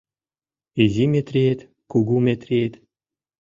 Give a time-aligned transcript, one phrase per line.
[0.83, 1.59] Изи Метриет,
[1.91, 2.73] кугу Метриет